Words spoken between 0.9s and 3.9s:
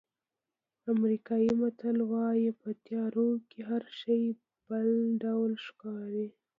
امریکایي متل وایي په تیارو کې هر